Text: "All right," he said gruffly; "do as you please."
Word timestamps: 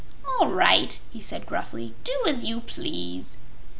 "All 0.39 0.47
right," 0.47 0.99
he 1.11 1.21
said 1.21 1.45
gruffly; 1.45 1.93
"do 2.03 2.23
as 2.25 2.43
you 2.43 2.61
please." 2.61 3.37